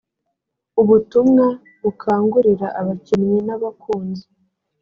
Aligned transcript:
ubutumwa 0.81 1.45
bukangurira 1.81 2.67
abakinnyi 2.79 3.39
n’abakunzi. 3.47 4.25